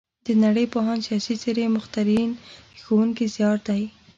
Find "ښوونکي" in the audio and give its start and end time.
2.83-3.25